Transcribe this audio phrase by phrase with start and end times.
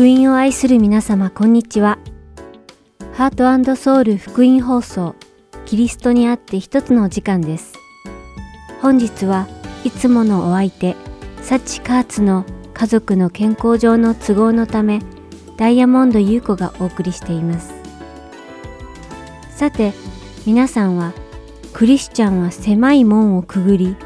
[0.00, 1.98] 福音を愛する皆様こんにちは。
[3.12, 5.14] ハートソウル福音放送
[5.66, 7.74] キリストにあって一つのお時間です。
[8.80, 9.46] 本日は
[9.84, 10.96] いつものお相手、
[11.42, 15.02] サチカーツの家族の健康上の都合のため、
[15.58, 17.74] ダイヤモンド優子がお送りしています。
[19.50, 19.92] さて、
[20.46, 21.12] 皆さんは
[21.74, 23.96] クリスチャンは狭い門をくぐり、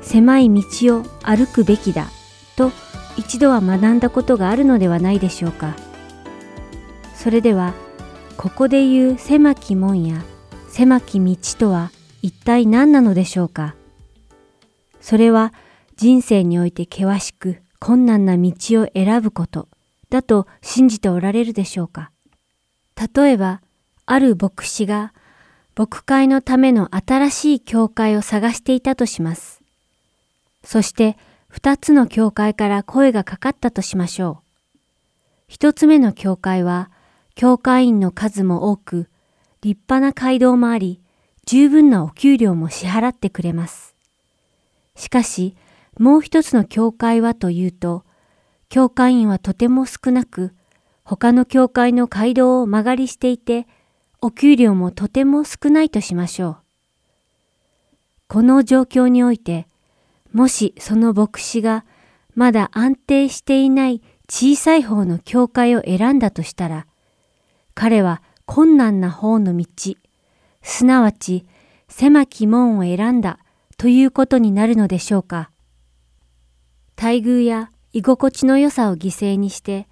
[0.00, 2.08] 狭い道を歩くべきだ
[2.56, 2.72] と
[3.16, 5.76] 一度は学んだことがあるのではないでしょうか。
[7.14, 7.74] それでは、
[8.36, 10.22] ここで言う狭き門や
[10.68, 11.90] 狭き道とは
[12.22, 13.74] 一体何なのでしょうか。
[15.00, 15.52] それは
[15.96, 19.68] 人生において険しく困難な道を選ぶこと
[20.08, 22.10] だと信じておられるでしょうか。
[23.14, 23.60] 例えば、
[24.06, 25.12] ある牧師が
[25.76, 29.60] 牧会のための新しい教会を探していたとします。
[30.64, 31.16] そして
[31.50, 34.40] 二つの教会から声がかかったとしましょ
[34.76, 34.78] う。
[35.48, 36.90] 一つ目の教会は、
[37.34, 39.10] 教会員の数も多く、
[39.60, 41.00] 立派な街道もあり、
[41.46, 43.96] 十分なお給料も支払ってくれます。
[44.94, 45.56] しかし、
[45.98, 48.04] もう一つの教会はというと、
[48.68, 50.54] 教会員はとても少なく、
[51.02, 53.66] 他の教会の街道を曲がりしていて、
[54.22, 56.56] お給料もとても少ないとしましょう。
[58.28, 59.66] この状況において、
[60.32, 61.84] もしその牧師が
[62.34, 66.86] まだ安定していない小さい方の教会を選んだとしたら、
[67.74, 69.66] 彼は困難な方の道、
[70.62, 71.46] すなわち
[71.88, 73.38] 狭き門を選んだ
[73.76, 75.50] ということになるのでしょうか。
[76.96, 79.88] 待遇や居心地の良さを犠牲にして、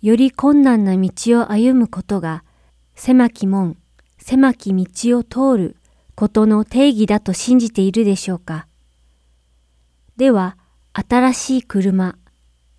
[0.00, 1.10] より困難な道
[1.40, 2.44] を歩むことが、
[2.94, 3.76] 狭き門、
[4.18, 5.76] 狭き道を通る
[6.14, 8.66] ことの定義だと信じているでしょうか。
[10.22, 10.56] では、
[10.92, 12.14] 新しい車、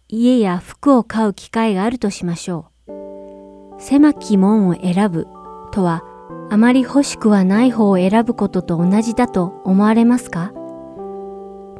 [0.07, 3.81] 家や服を買う機会があるとしましょう。
[3.81, 5.27] 狭き門を選ぶ
[5.73, 6.05] とは、
[6.49, 10.53] あまり欲しくはない方を選ぶことと同じだと思われますか？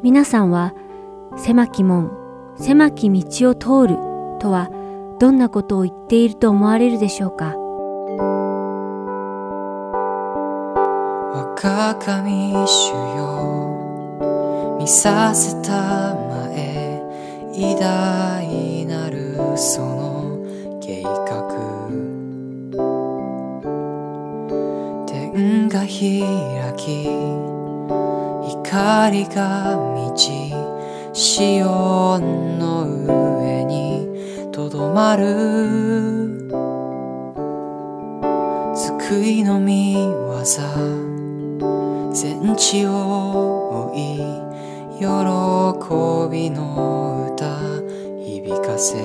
[0.04, 0.74] 皆さんは、
[1.38, 2.12] 狭き門、
[2.58, 3.98] 狭き道を通る
[4.40, 4.70] とは、
[5.18, 7.56] どんなことを言っていると思われるでしょうか？
[11.34, 13.23] 若神主よ。
[14.84, 17.02] 見させたまえ。
[17.56, 20.46] 偉大なるその
[20.82, 21.14] 計画。
[25.08, 25.88] 天が開
[26.76, 27.08] き
[28.60, 30.54] 光が満ち
[31.14, 36.44] シオンの上にとどまる。
[38.76, 40.44] 救いの見業。
[42.12, 44.43] 全地を追い
[45.00, 45.06] 喜
[46.32, 47.58] びの歌
[48.24, 48.98] 響かせ。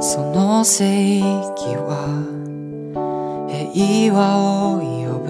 [0.00, 1.24] その聖域
[1.76, 2.22] は
[3.72, 4.84] 平和を呼
[5.18, 5.28] ぶ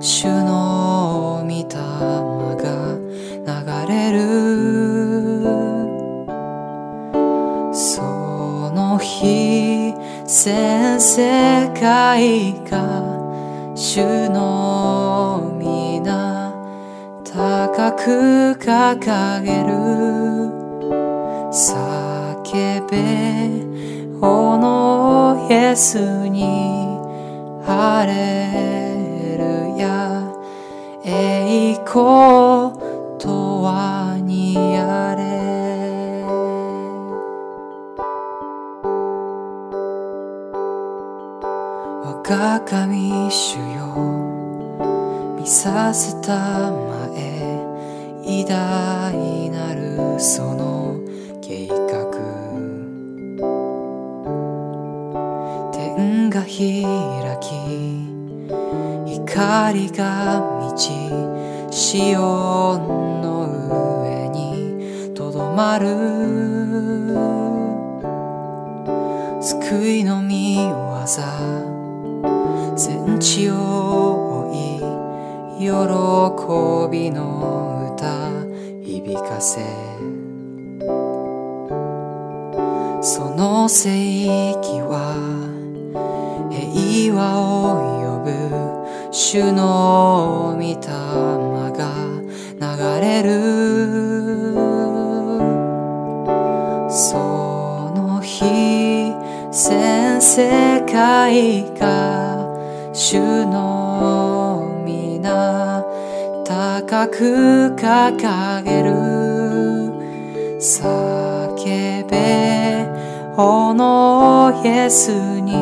[0.00, 1.64] 主の御霊
[2.56, 2.66] が
[3.86, 4.18] 流れる。
[7.72, 8.02] そ
[8.74, 9.94] の日
[10.26, 12.80] 全世界が
[13.74, 15.01] 主の皆
[17.34, 18.02] 高く
[18.60, 19.72] 掲げる。
[21.50, 22.96] 叫べ
[24.20, 26.42] おのイエスに
[27.64, 30.30] ハレルヤ。
[31.06, 32.31] 栄光
[114.64, 115.10] イエス
[115.40, 115.52] に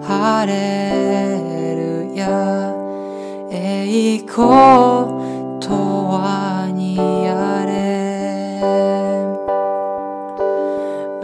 [0.00, 2.72] ハレルヤ。
[3.50, 4.38] 栄光
[5.58, 5.74] と
[6.06, 8.60] はにあれ。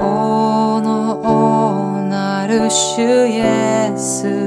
[0.00, 4.45] おのなる主イエス。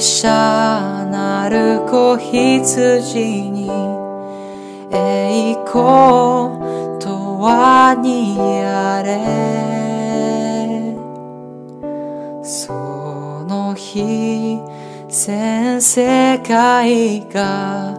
[0.00, 0.28] 者
[1.10, 3.68] なる子羊に
[4.90, 6.58] 栄光
[6.98, 9.20] とはにあれ。
[12.42, 12.72] そ
[13.46, 14.58] の日
[15.08, 17.98] 全世界が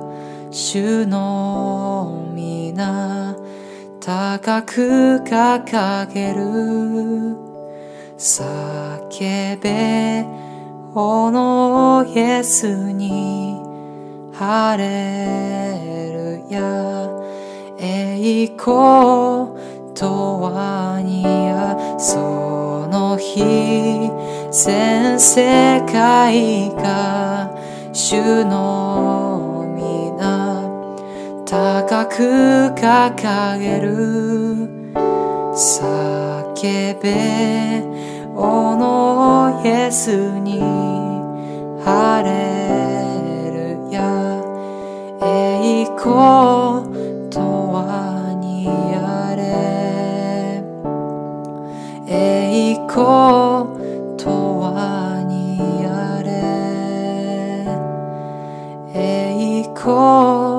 [0.49, 3.35] 主の皆
[3.99, 7.51] 高く掲げる。
[8.17, 10.50] 叫べ
[10.93, 13.55] おのイエスに
[14.33, 17.09] ハレルヤ
[17.79, 19.55] 栄光
[19.95, 23.39] とはにやその日
[24.51, 27.55] 全世界が
[27.93, 30.67] 主の皆
[31.45, 32.15] 高く
[32.75, 34.67] 掲げる
[35.55, 38.10] 叫べ
[38.43, 40.59] おのイエスに
[41.85, 44.01] ハレルヤ
[45.21, 46.81] 栄光
[47.29, 47.37] と
[47.71, 48.67] はに
[48.97, 49.43] あれ。
[52.07, 53.69] 栄光
[54.17, 54.25] と
[54.59, 56.31] はにあれ。
[58.95, 60.50] 栄光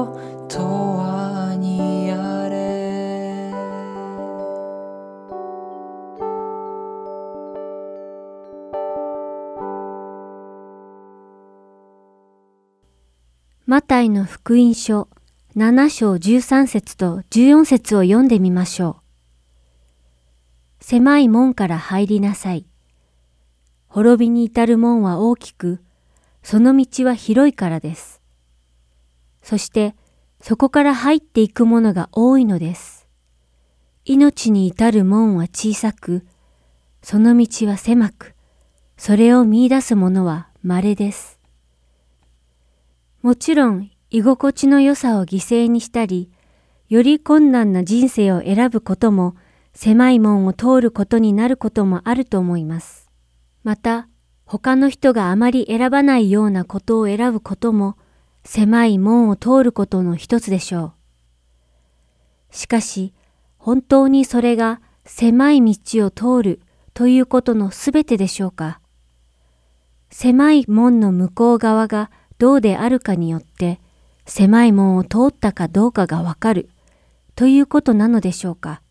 [13.73, 15.09] マタイの福音書
[15.57, 19.01] 7章13節と14節を読んでみましょ
[20.81, 20.85] う。
[20.85, 22.67] 狭い門から入りなさい。
[23.87, 25.81] 滅びに至る門は大きく、
[26.43, 28.21] その道は広いからです。
[29.43, 29.95] そして、
[30.43, 33.09] そこから入っていくものが多いのです。
[34.05, 36.27] 命に至る門は小さく、
[37.03, 38.35] その道は狭く、
[38.99, 41.42] それを見出す者は稀です。
[43.23, 46.29] もちろん居心地の良さを犠牲にしたり、
[46.89, 49.37] より困難な人生を選ぶことも、
[49.75, 53.09] 狭い門を通ることになることもあると思います。
[53.63, 54.09] また、
[54.45, 57.97] 他の人があまり選ばないようなことを選ぶことも、
[58.45, 60.95] 狭い門を通ることの一つでしょ
[62.51, 62.57] う。
[62.57, 63.15] しかし、
[63.57, 66.61] 本当にそれが狭い道を通る
[66.93, 68.81] ということのすべてでしょうか。
[70.11, 72.11] 狭い門の向こう側が
[72.43, 73.79] どうであるかによって、
[74.27, 76.71] 狭い門を通ったかどうかがわかる
[77.37, 78.83] ということなのでしょうか。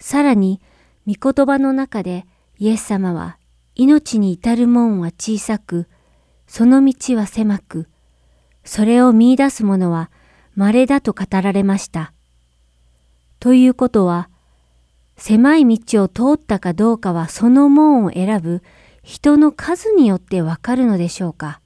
[0.00, 0.60] さらに、
[1.06, 2.26] 御言葉の中で
[2.58, 3.38] イエス様は
[3.76, 5.86] 命に至る門は小さく、
[6.48, 7.86] その道は狭く、
[8.64, 10.10] それを見出す者は
[10.56, 12.12] 稀だと語られました。
[13.38, 14.28] ということは、
[15.16, 18.64] 狭い道を通ったかどうかはその門を選ぶ
[19.04, 21.60] 人の数によってわかるのでしょうか。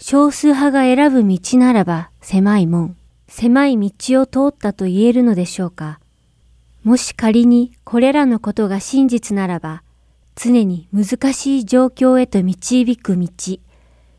[0.00, 5.98] 少数派が選ぶ道ならば狭い門、狭い道を通ったと言えるのでしょうか。
[6.84, 9.82] もし仮にこれらのことが真実ならば、
[10.36, 13.28] 常に難しい状況へと導く道、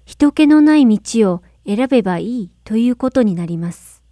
[0.06, 4.04] 人気のない道を選べばいいということになります。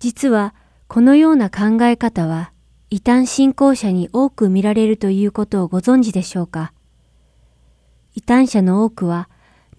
[0.00, 0.54] 実は
[0.88, 2.52] このような考え方は
[2.90, 6.72] 異端信仰者に多く見られるということをご存知でしょうか。
[8.16, 9.28] 異端者の多くは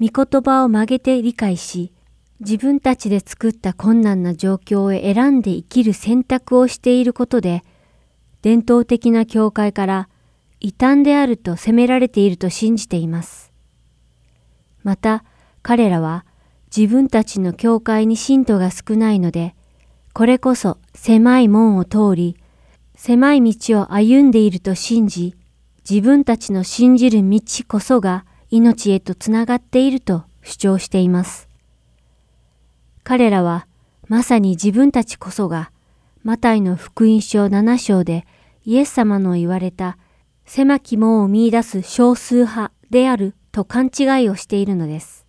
[0.02, 1.94] 御言葉を曲げて理解し、
[2.42, 7.64] 自分たちで作った困難な状況を選んで生きる選択をしていることで、
[8.42, 10.10] 伝統的な教会から
[10.60, 13.54] 異端であると責められていると信じています。
[14.84, 15.24] また、
[15.62, 16.26] 彼らは
[16.76, 19.56] 自分たちの教会に信徒が少ないので、
[20.14, 22.38] これこそ狭い門を通り、
[22.96, 25.36] 狭い道を歩んでいると信じ、
[25.90, 28.26] 自分たちの信じる道こそが
[28.56, 31.50] 命へとつながっていると主張しています。
[33.04, 33.68] 彼らは
[34.08, 35.72] まさに自分たちこそが
[36.24, 38.26] マタイの福音書7章で
[38.64, 39.98] イエス様の言われた
[40.46, 45.26] 狭き門を見出す少数派であると勘違いをしているのです。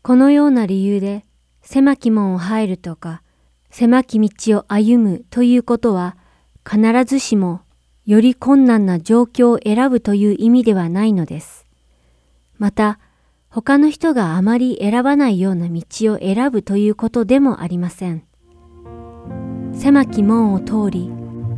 [0.00, 1.26] このような理由で
[1.60, 3.22] 狭き門を入るとか
[3.70, 6.16] 狭き道を歩むということは
[6.64, 7.60] 必ずしも
[8.06, 11.65] より困難な状況を選ぶという意味ではないのです。
[12.58, 12.98] また、
[13.48, 15.82] 他の人があまり選ばないような道
[16.12, 18.24] を選ぶということでもありません。
[19.72, 21.10] 狭き門を通り、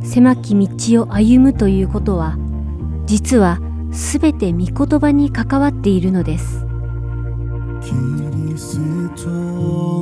[0.03, 2.37] 狭き道を歩むということは、
[3.05, 3.59] 実は
[3.91, 6.65] 全て御言葉に関わっているのです。
[7.81, 8.77] キリス
[9.15, 9.29] ト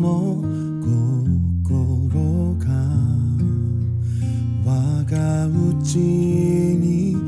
[0.02, 0.44] の
[1.64, 2.66] 心が
[4.66, 7.27] 我が内に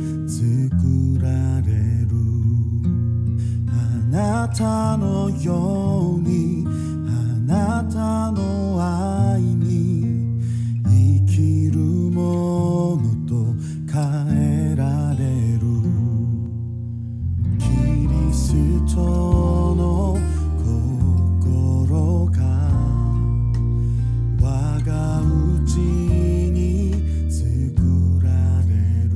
[4.09, 6.65] なたのように
[7.07, 7.09] あ
[7.45, 10.41] なたの愛に
[10.83, 13.31] 生きるものと
[13.87, 14.01] 変
[14.71, 15.19] えられ
[15.59, 15.61] る。
[17.59, 17.63] キ
[18.07, 18.47] リス
[18.95, 18.97] ト
[19.75, 20.17] の
[20.57, 22.41] 心が
[24.41, 24.43] 我
[24.83, 25.77] が内
[26.49, 26.57] に
[27.29, 27.37] 作
[28.23, 28.27] ら
[28.67, 28.73] れ
[29.07, 29.13] る。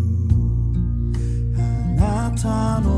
[1.57, 1.59] あ
[1.95, 2.92] なたの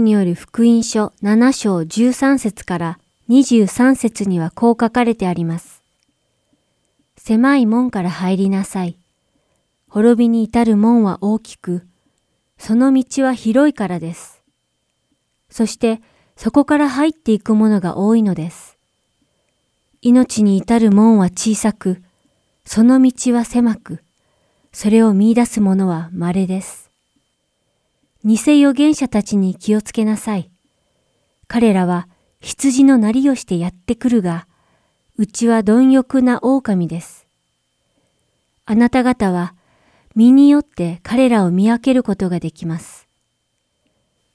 [0.00, 2.98] による福音書7章13節から
[3.28, 5.82] 23節にはこう書かれてあります。
[7.16, 8.98] 狭い門から入りなさい。
[9.88, 11.86] 滅びに至る門は大きく、
[12.58, 14.42] その道は広いからです。
[15.48, 16.00] そして
[16.36, 18.76] そこから入っていくものが多いのです。
[20.02, 22.02] 命に至る門は小さく、
[22.66, 24.02] その道は狭く、
[24.72, 26.90] それを見出す者は稀です。
[28.24, 30.50] 偽預言者たちに気をつけなさい。
[31.46, 32.08] 彼らは
[32.40, 34.46] 羊のなりをしてやってくるが、
[35.16, 37.26] うちは貪欲な狼です。
[38.64, 39.54] あなた方は
[40.14, 43.06] 身によって彼らを見分けることができます。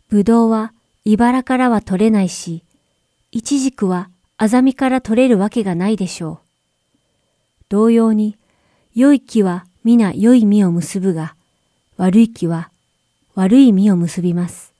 [0.07, 0.71] ぶどうは
[1.03, 2.63] 茨からは取れないし、
[3.31, 6.39] イチジクはアザミから取れるわけがないでしょう。
[7.69, 8.37] 同様に、
[8.93, 11.35] 良い木は皆良い実を結ぶが、
[11.97, 12.69] 悪い木は
[13.39, 14.73] 悪い実を結びます。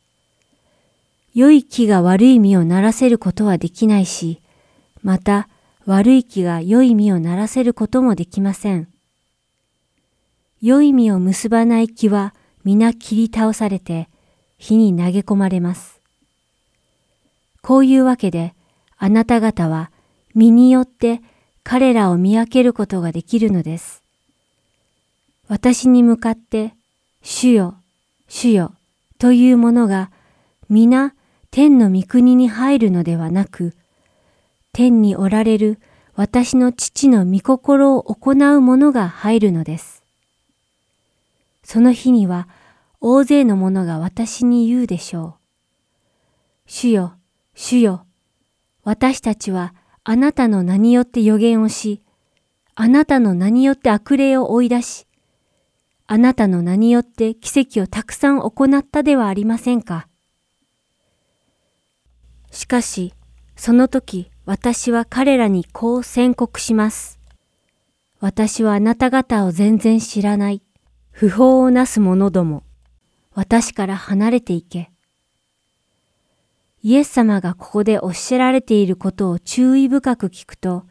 [1.33, 4.41] 良い木が悪い実をならせることはできないし、
[5.01, 5.47] また
[5.85, 8.89] 悪い木が良い実をならせることもできません。
[10.61, 14.09] 良い実を結ばない木は皆切り倒されて
[14.57, 16.01] 火に投げ込まれます。
[17.61, 18.53] こういうわけで
[18.97, 19.89] あなた方は
[20.35, 21.21] 身によって
[21.63, 24.03] 彼らを見分けることができるのです。
[25.47, 26.73] 私に向かって、
[27.23, 27.78] 主よ、
[28.29, 28.73] 主よ、
[29.17, 30.11] というものが
[30.69, 31.15] 皆
[31.51, 33.73] 天の御国に入るのではなく、
[34.71, 35.79] 天におられる
[36.15, 40.03] 私の父の御心を行う者が入るのです。
[41.63, 42.47] その日には
[43.01, 45.33] 大勢の者が私に言うでしょう。
[46.67, 47.13] 主よ、
[47.55, 48.05] 主よ、
[48.83, 52.03] 私たちはあなたの名によって予言をし、
[52.75, 55.07] あなたの名によって悪霊を追い出し、
[56.11, 60.07] あなたの名によって奇跡をたくさん行ったではありませんか？
[62.49, 63.13] しかし、
[63.55, 67.19] その時私は彼らにこう宣告します。
[68.19, 70.63] 私はあなた方を全然知らない。
[71.11, 72.63] 不法をなす者ども、
[73.35, 74.89] 私から離れていけ。
[76.81, 80.85] イエス様がここでおっしゃられていることを注意深く聞くと、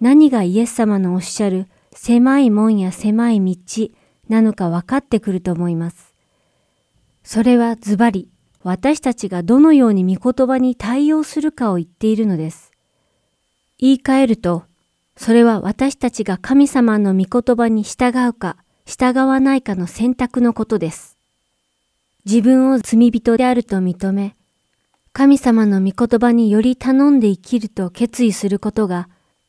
[0.00, 3.88] 何がイエス様のおっしゃる狭い門や狭い道
[4.28, 6.14] なのか分かってくると思います。
[7.24, 8.28] それはズバリ
[8.62, 12.72] 私たちがどのように御言葉に対応するかを言っているのです。
[13.78, 14.64] 言い換えると、
[15.16, 21.16] それは私たちが神様の御言葉に従うか、従わないかの選択のことです。
[22.24, 24.34] 自分を罪人であると認め、
[25.12, 29.08] 神様の御言葉により頼んで生きると決意することが、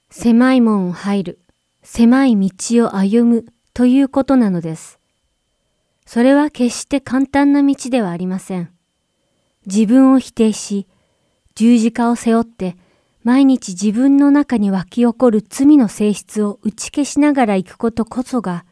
[0.10, 1.40] 狭い門を入る、
[1.84, 3.46] 狭い道を歩む
[3.80, 5.00] ということなのです。
[6.06, 8.74] それは決して簡単な道ではありません。
[9.68, 10.86] 自分を否定し、
[11.56, 12.76] 十字架を背負って、
[13.24, 18.66] 毎日自分の中に湧き起こる罪の性質を打ち消しながら行くことこそが、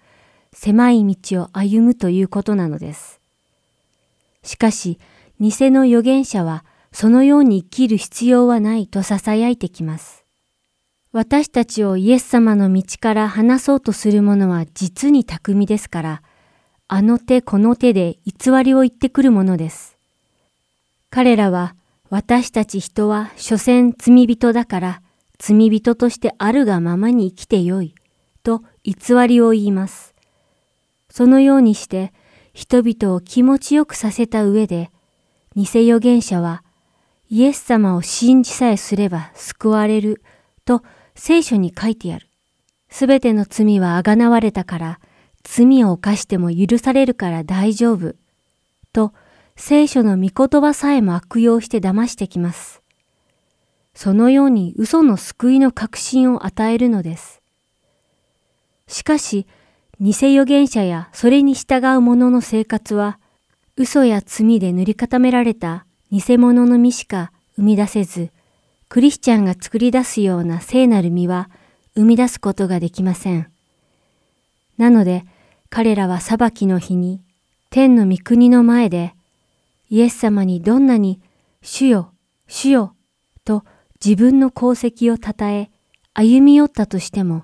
[0.51, 3.21] 狭い道を歩むということなのです。
[4.43, 4.99] しかし、
[5.39, 10.26] 偽の預言者は、そのように生きる必要はないと囁いてきます。
[11.13, 16.21] 私たちをイエス様の道から離そうとする者は実に巧みですから、
[16.87, 19.97] あの手この手で偽りを言ってくるものです。
[21.09, 21.75] 彼らは
[22.09, 25.01] 私たち人は所詮罪人だから
[25.39, 27.95] 罪人としてあるがままに生きてよい
[28.43, 28.93] と偽
[29.27, 30.13] りを言います。
[31.09, 32.13] そのようにして
[32.53, 34.91] 人々を気持ちよくさせた上で、
[35.55, 36.63] 偽預言者は
[37.29, 40.21] イエス様を信じさえすれば救われる
[40.63, 40.83] と
[41.17, 42.27] 聖書に書いてある。
[42.89, 44.99] すべての罪はあがなわれたから、
[45.43, 48.15] 罪を犯しても許されるから大丈夫。
[48.93, 49.13] と
[49.55, 52.81] 聖書の御言葉さえも悪用して騙してきます。
[53.93, 57.41] そのように嘘の救いの確信を与えるのです。
[58.87, 59.47] しかし、
[59.99, 63.19] 偽預言者やそれに従う者の生活は、
[63.75, 68.29] 嘘や罪で塗り固められた偽物の実しか生み出せず、
[68.89, 71.49] クリスチャンが作り出すような聖なる実は
[71.95, 73.51] 生み出すことができません。
[74.77, 75.25] なので、
[75.69, 77.21] 彼らは裁きの日に、
[77.69, 79.13] 天の御国の前で、
[79.89, 81.19] イエス様にどんなに、
[81.61, 82.11] 主よ、
[82.47, 82.95] 主よ、
[83.43, 83.63] と
[84.03, 85.69] 自分の功績を称え、
[86.13, 87.43] 歩み寄ったとしても、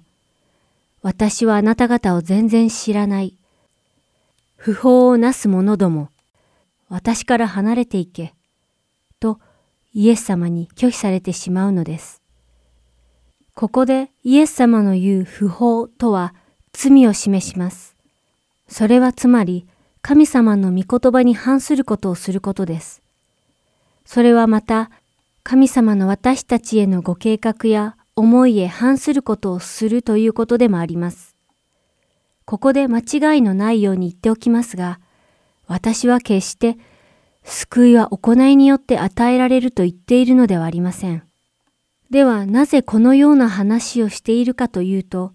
[1.01, 3.37] 私はあなた方を全然知らない。
[4.55, 6.09] 不法をなす者ども、
[6.87, 8.33] 私から離れていけ。
[9.93, 12.21] イエス様に拒否されてしまうのです。
[13.53, 16.33] ここでイエス様の言う不法とは
[16.71, 17.95] 罪を示します。
[18.67, 19.67] それはつまり
[20.01, 23.03] 神様の御言葉に反することをすることです。
[24.05, 24.89] それはまた
[25.43, 31.35] 神様の私たちへのご計画や思いへ反することをするということでもあります。
[32.45, 34.99] ここで間違いのないように言っておきますが、
[35.67, 36.77] 私は決して
[37.43, 41.23] 救いは行いによって与えられると言っているのではありません。
[42.09, 45.33] ではなぜこのような話をしているかというと、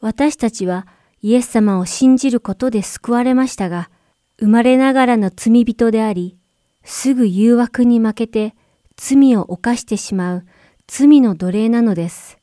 [0.00, 0.86] 私たちは
[1.22, 3.90] イエス様を信じることで救われましたが、
[4.38, 6.36] 生まれながらの罪人であり、
[6.84, 8.54] すぐ誘惑に負けて
[8.96, 10.46] 罪を犯してしまう
[10.86, 12.38] 罪の奴隷なのです。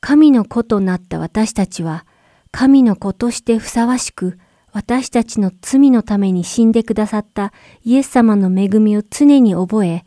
[0.00, 2.06] 神の子となった私たちは、
[2.50, 4.38] 神の子としてふさわしく、
[4.72, 7.52] 私たちの罪のために死んでくださった
[7.84, 10.04] イエス様の恵みを常に覚え、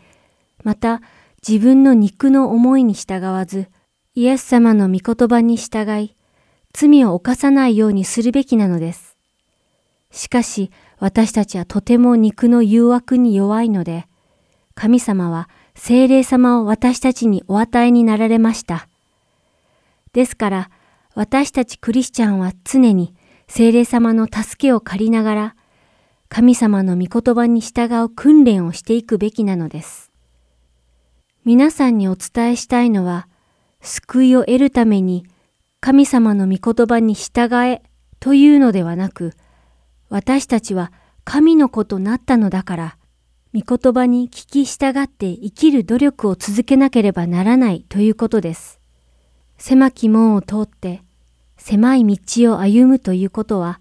[0.63, 1.01] また
[1.47, 3.67] 自分の肉の思いに従わず、
[4.15, 6.15] イエス様の御言葉に従い、
[6.73, 9.15] 罪を犯さないようにするべきなのです。
[10.11, 14.07] しかし私たちはとても肉の誘惑に弱いので、
[14.73, 18.87] 神様は精霊様を私たちにお与えになられました。
[20.13, 20.69] ですから、
[21.13, 23.14] 私たちクリスチャンは常に
[23.47, 25.55] 精霊様の助けを借りながら、
[26.29, 30.11] 神様の御言葉に従う訓練をしていくべきなのです。
[31.45, 33.27] 皆さんにお伝えしたいのは、
[33.81, 35.25] 救いを得るために
[35.79, 37.83] 神様の御言葉に従え
[38.19, 39.33] というのではなく、
[40.09, 40.91] 私たちは
[41.23, 42.97] 神の子となったのだから、
[43.53, 48.79] 御言葉に聞き従って生きる努力を続けなければならないということです。
[49.57, 51.03] 狭き門を通って
[51.67, 53.79] 狭い道を歩むということは、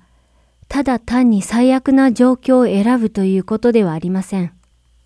[0.68, 4.54] ただ単に最悪な状況を選ぶということではありません。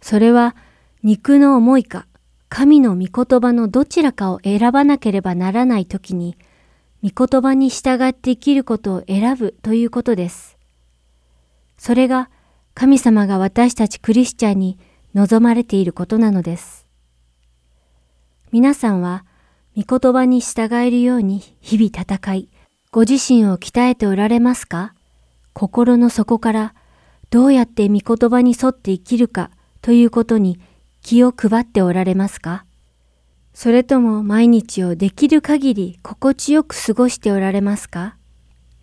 [0.01, 0.55] それは
[1.03, 2.07] 肉の思いか、
[2.49, 6.37] 神の御言葉のどちらかを選ばなければならないときに、
[7.03, 10.57] 御言葉に従って生きることを選ぶということです。
[11.79, 12.31] それが
[12.75, 14.79] 神様が私たちクリスチャンに
[15.17, 16.87] 望まれていることなのです。
[18.53, 19.25] 皆さんは
[19.77, 22.49] 御言葉に従えるように日々戦い、
[22.91, 24.95] ご自身を鍛えておられますか？
[25.53, 26.75] 心の底から
[27.29, 29.51] どうやって御言葉に沿って生きるか
[29.83, 30.59] ということに
[31.03, 32.65] 気を配っておられますか？
[33.53, 38.17] それとも毎日をできる限り心地よく過ごしておられますか？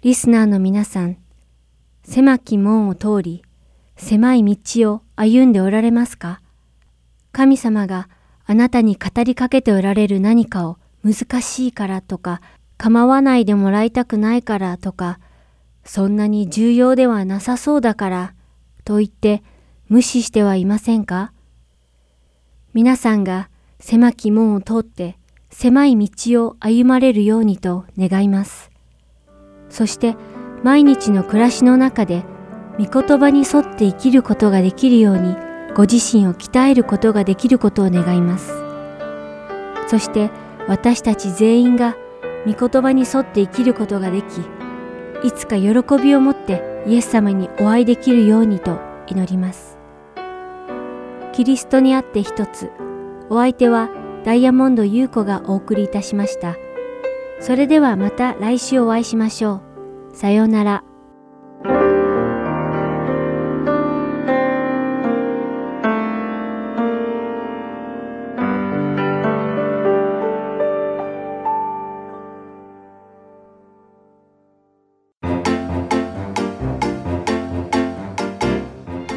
[0.03, 1.17] リスナーの皆さん、
[2.03, 3.41] 狭き門を通り、
[3.97, 6.41] 狭い道を歩んでおられますか？
[7.31, 8.07] 神様が
[8.45, 12.41] あなたに語りかけておられる何かを難しいからとか、
[12.77, 15.19] 構わないでもらいたくないからとか、
[15.83, 18.33] そんなに重要ではなさそうだから
[18.83, 19.43] と言って
[19.88, 21.31] 無視してはいませんか？
[22.73, 25.17] 皆さんが狭き門を通って
[25.51, 28.71] 狭い道を歩まれるようにと願います。
[29.69, 30.15] そして
[30.63, 32.23] 毎日の暮らしの中で
[32.77, 35.35] 御言葉に沿って生きることができるように
[35.75, 38.51] ご自身を鍛えることができることを願います。
[39.88, 40.31] そして
[40.67, 41.95] 私たち全員が
[42.45, 44.25] 御言葉に沿って生きることができ、
[45.23, 49.77] いつか喜びを持ってイエス様にお会いできるようにと祈ります。
[51.34, 52.71] キリストにあって一つ、
[53.29, 53.89] お相手は
[54.23, 56.55] ダイヤモンド優子がお送りいたしました。
[57.39, 59.62] それではまた来週お会いしましょ
[60.12, 60.15] う。
[60.15, 60.84] さようなら。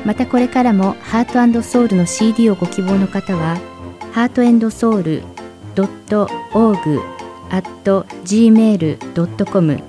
[0.09, 3.59] またこれからもハートソウルの CD をご希望の方は、
[4.13, 5.23] ハートソウル
[5.75, 7.03] .org
[7.51, 7.69] at
[8.25, 9.83] gmail.com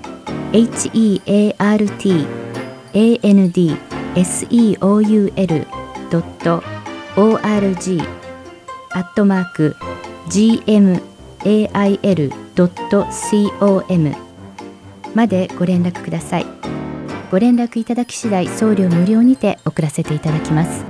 [0.52, 1.96] heart
[3.26, 3.50] and
[4.14, 4.90] seoul.org
[8.92, 9.74] アットマーク
[10.28, 11.00] gmail.com
[15.14, 16.79] までご連絡ください。
[17.30, 20.84] ご連絡いただき次第送料無料にて送らせていただきます。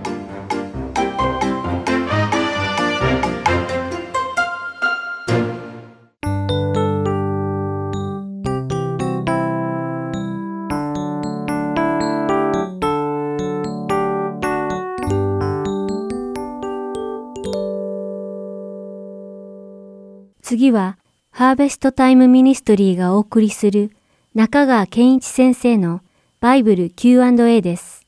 [20.43, 20.97] 次は
[21.31, 23.93] ハーベストタイムミニストリーがお送りする
[24.35, 26.01] 中川健一先生の
[26.43, 28.07] バイブル Q&A です。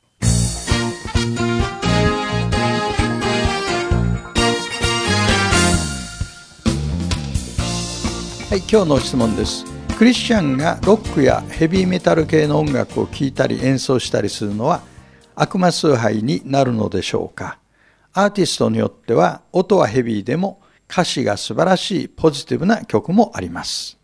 [8.48, 9.66] はい、今日の質問です。
[9.98, 14.80] クリスチャンがロックやヘビーメタル系の音楽を聴いたり演奏したりするのは
[15.34, 17.58] 悪魔崇拝になるのでしょうか？
[18.14, 23.98] アーティストによっては音はヘビーでも歌詞が素晴らしいポジティブな曲もあります。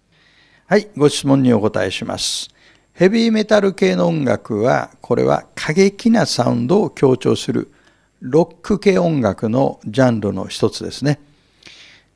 [0.67, 2.51] はい、ご質問にお答えします。
[2.99, 7.71] ヘビーメタル系の音楽は、これは過激なサウンドを強調する
[8.21, 11.21] ロック系音楽のジャンルの一つですね。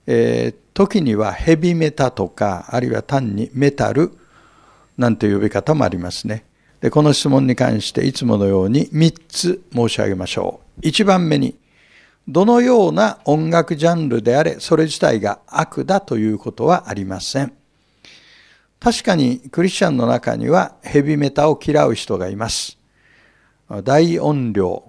[0.09, 4.11] えー、時にはヘビメタとか、あるいは単にメタル
[4.99, 6.45] なんて呼び方もありますね。
[6.81, 10.81] で、この質問に関していつものように3つ申し上げましょう。
[10.81, 11.55] 1番目に、
[12.27, 17.53] どのような音楽ジャンルであれ、それ自体が悪だということはありません。
[18.83, 22.81] 確かにクリスチャンの中にはヘビメタを嫌う人がいます。
[23.85, 24.83] 大音量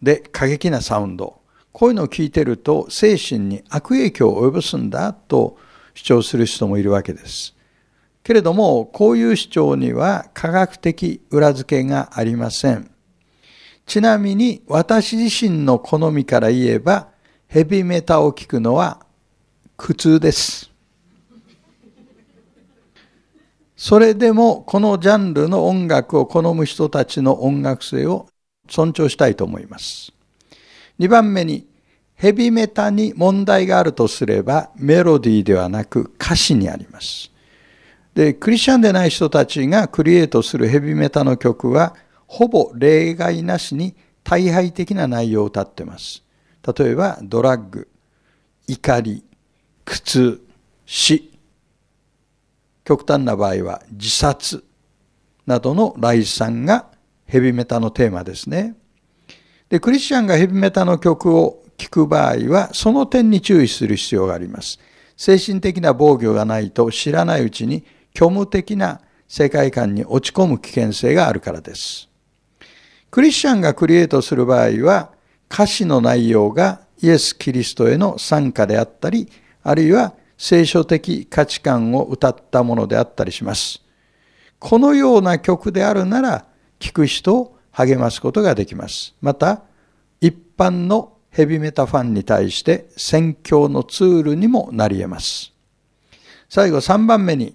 [0.00, 1.38] で過激なサウンド。
[1.70, 5.58] こういうのを聞いてると精神に悪影響を及ぼすんだと
[5.92, 7.54] 主張する人もいるわけです。
[8.22, 12.90] けれども、こういう主張には科学的裏付けがありません。
[13.84, 17.08] ちなみに私自身の好みから言えば
[17.48, 19.04] ヘビメタを聞くのは
[19.76, 20.69] 苦痛です。
[23.80, 28.28] それでもこのジャンルの音楽を好む人たちの音楽性を
[28.68, 30.12] 尊重したいと思います。
[30.98, 31.66] 2番目に、
[32.14, 37.32] ヘビメタに問題があるとすればメロディーではなく歌詞にあります。
[38.12, 46.22] で、クリスチャンでない人たちがクリエイトするヘビメタの曲はほぼ例外なしに大敗的な内容を歌ってます。
[46.78, 47.88] 例えばドラッグ、
[48.68, 49.24] 怒り、
[49.86, 50.42] 苦痛、
[50.84, 51.29] 死、
[52.90, 54.64] 極端な場合は自殺
[55.46, 56.86] などの来産が
[57.24, 58.74] ヘビメタのテーマですね。
[59.68, 64.80] で、クリスチャンがヘビメタの曲を聴く場合は、その点に注意する必要があります。
[65.16, 72.08] 精神的な防御がないと知らないうちに虚無的な世界観に落ち込む危険性があるからです。
[73.12, 75.12] クリスチャンがクリエイトする場合は、
[75.48, 79.30] 歌詞の内容がイエス・キリストへの参加であったり、
[79.62, 83.82] あるいは聖書的価値観を歌ったものであったりします。
[84.58, 86.46] このような曲であるなら、
[86.78, 89.14] 聴く人を励ますことができます。
[89.20, 89.64] また、
[90.18, 95.52] 一般のヘビメタファンに対して宣教のツールにもなり得ます。
[96.48, 97.54] 最後3番目に、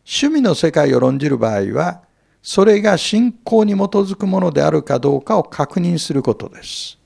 [0.00, 2.02] 趣味の世界を論じる場合は、
[2.42, 6.98] それが信仰に基づくものであるかどうかを確認することです。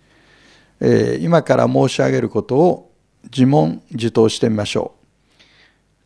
[0.80, 2.92] えー、今から申し上げることを
[3.32, 4.99] 自問自答してみましょう。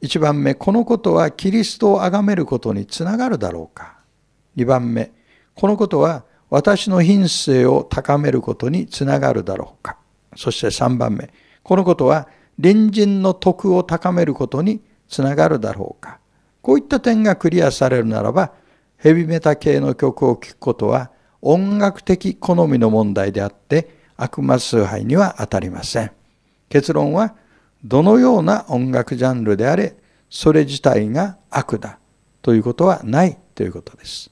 [0.04, 3.96] 1番目、このことはキリストを崇めることにつながるだろうか。
[4.54, 5.12] 2番目、
[5.54, 9.96] このことは私の品性を高めることにつながるだろうか。
[10.36, 11.30] そして3番目、
[11.62, 12.28] このことは
[12.60, 16.18] 隣人の徳を高めることにつながるだろうか。
[16.60, 18.52] こういった点がクリアされるならば、
[18.98, 23.88] ヘビメタ系の曲を聴くことは音楽的好みの問題であって、
[24.18, 26.12] 悪魔崇拝には当たりません。
[26.68, 27.34] 結論は、
[27.84, 29.94] どのような音楽ジャンルであれ、
[30.30, 31.98] それ自体が悪だ
[32.40, 34.30] ということはないということです。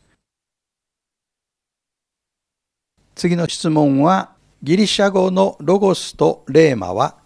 [3.15, 7.17] 次の質問は、ギリシャ語のロゴスとレーマは、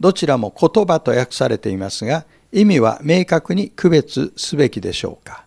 [0.00, 5.44] どちらも言葉と訳されていますが、意味は明確に区別すべきでしょうか。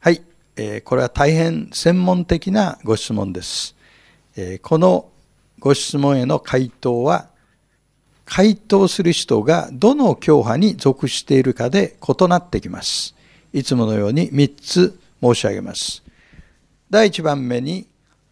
[0.00, 0.22] はい、
[0.56, 3.76] えー、これは大変専門的なご質問です。
[4.36, 5.10] えー、この
[5.58, 7.29] ご質問への回答は、
[8.32, 13.16] 回答する人がどの教派に属しているかで異なってきます。
[13.52, 16.04] いつものように3つ申し上げます。
[16.88, 17.88] 第1番目に、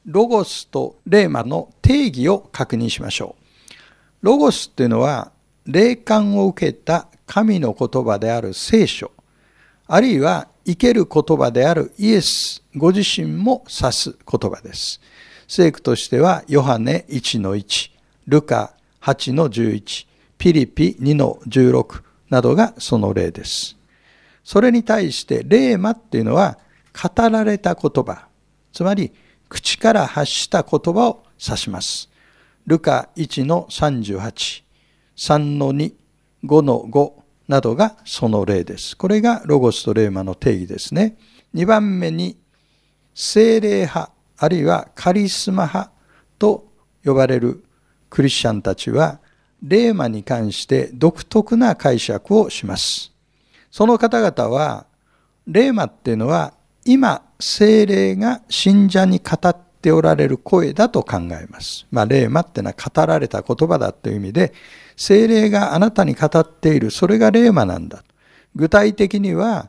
[0.07, 3.77] ロゴスとレーマの定義を確認しましょう。
[4.23, 5.33] ロゴスっていうのは、
[5.67, 9.11] 霊感を受けた神の言葉である聖書、
[9.89, 15.01] あるいは生ける言葉であるイエスご自身も指す言葉です。
[15.49, 17.91] 聖句としては、ヨハネ1の1、
[18.29, 20.07] ルカ8の11、
[20.39, 23.77] ピリピ2の16などがその例です。
[24.45, 26.59] それに対して、霊魔っていうのは、
[26.93, 28.29] 語られた言葉、
[28.73, 29.13] つまり、
[29.49, 32.09] 口から発した言葉を指します。
[32.67, 34.63] ルカ1の38、
[35.17, 35.93] 3の2、
[36.45, 37.13] 5の5
[37.49, 38.97] などがその例です。
[38.97, 41.17] これがロゴスとレーマの定義ですね。
[41.55, 42.37] 2番目に、
[43.15, 45.91] 精霊派、あるいはカリスマ派
[46.39, 46.69] と
[47.05, 47.65] 呼ばれる
[48.11, 49.21] クリスチャンたちは、
[49.63, 53.13] 霊魔に関して独特な解釈をします。
[53.71, 54.87] その方々は、
[55.47, 61.87] 霊魔っていうのは、今、精霊が信者に語っておられる声だと考えます。
[61.91, 64.53] まあ、霊魔っていうのは語られた言葉だという意味で、
[64.97, 68.03] 精霊があなたに語っている、それが霊魔なんだ。
[68.55, 69.69] 具体的には、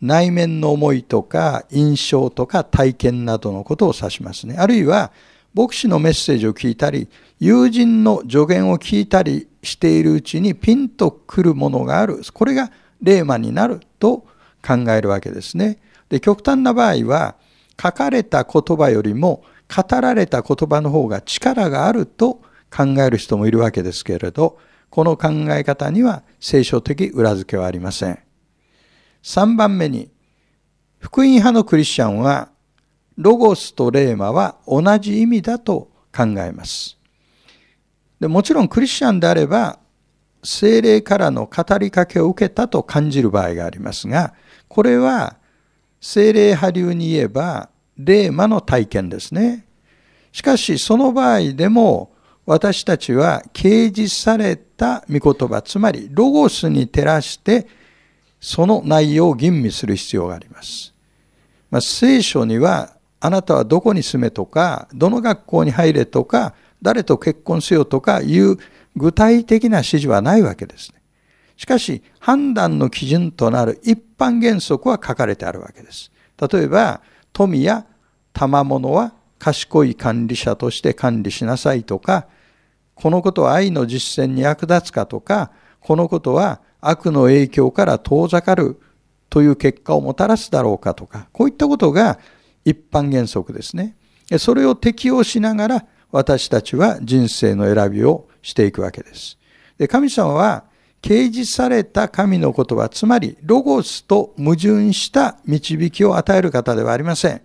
[0.00, 4.56] 内面の思いとか印象とか体験などのことを指しますね。
[4.58, 5.12] あるいは、
[5.54, 12.22] 牧師のメッセージを聞いたり、友人の助言を聞いたりしているうちにピンとくるものがある。
[12.32, 14.26] これが霊魔になると
[14.66, 15.78] 考えるわけですね。
[16.08, 17.36] で、極端な場合は、
[17.82, 19.42] 書かれた言葉よりも
[19.74, 24.58] 語られた言葉の方が力があると考える人もいるわけですけれど、
[24.90, 28.18] この考え方には聖書的裏付けはありません。
[29.22, 30.10] 3番目に、
[30.98, 32.51] 福音派のクリスチャンは、
[33.16, 36.96] ロゴスとレーマは同じ意味だと考えます。
[38.20, 39.78] でもちろんクリスチャンであれば、
[40.44, 44.34] 精霊からの語りかけを受けたと感じる場合がありますが、
[44.68, 45.36] これは
[46.00, 49.66] 精霊派流に言えば、霊魔の体験ですね。
[50.32, 52.12] しかし、その場合でも、
[52.44, 57.68] 私たちは掲示された御言葉、つまりロゴスに照らして、
[58.40, 60.92] その内容を吟味する必要があります。
[61.70, 62.91] まあ、聖書には、
[63.24, 68.56] あなたはどこに住めとか、どの学校に入れとか、誰と結婚せよとかいう
[68.96, 71.00] 具体的な指示はないわけですね。
[71.56, 76.10] しかし、判断の基準となる一般原則は書かれてあるわけです。
[76.50, 77.00] 例えば、
[77.32, 77.86] 富や
[78.32, 82.26] 賜物は賢い管理者として管理しなさいとか、
[82.96, 88.80] このことは愛の実践に役立つかとか、このことは悪の影響から遠ざかる
[89.30, 92.18] という結果をもたらすだろうかとか、こういったことが
[92.64, 93.96] 一般原則ですね。
[94.38, 99.38] それを適用しながら私たちは人生の選びをしていくわけです。
[99.78, 100.64] で神様は
[101.02, 107.42] 掲示された神の言葉、つまりロゴスと矛盾した導きを与える方ではありません。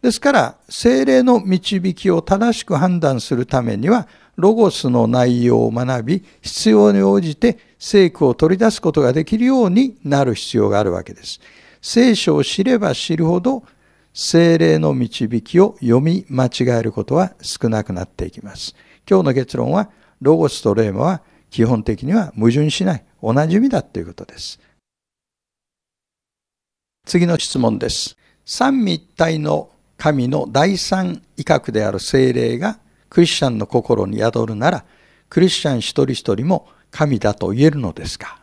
[0.00, 11.40] ですから、精霊の導きを正しく判断するためには、ロゴスの内容を学び、必要に応じて聖句を取り出すことができるようになる必要があるわけです。
[11.82, 13.64] 聖書を知れば知るほど、
[14.20, 18.74] 精霊の導きを読み間違えることは少なくなっていきます。
[19.08, 23.04] 今日の結論は、ロゴスとレーマは基本的には矛盾しない。
[23.22, 24.58] 同じ意味だということです。
[27.06, 28.16] 次の質問です。
[28.44, 34.84] 三位一体の神の第三威嚇である精霊がクリスチャンの心に宿るなら、
[35.28, 38.40] クリスチャン一人一人も神だと言えるのですか？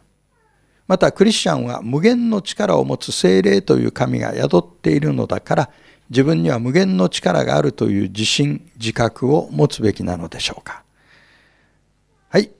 [0.88, 5.70] またクリスチャンは無限の力を持つ精霊という神が宿っているのだから、
[6.10, 10.84] 自分には無限の力があるという自信、自覚を持つべきなのでしょうか
[12.30, 12.52] はい。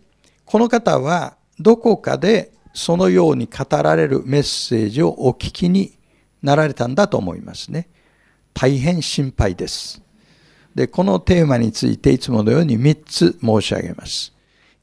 [0.45, 5.93] この方はどこかでそのように語られるメッセージをお聞きに
[6.41, 7.88] なられたんだと思いますね。
[8.53, 10.01] 大変心配です。
[10.73, 14.34] で、このテーマについていつものように3つ申し上げます。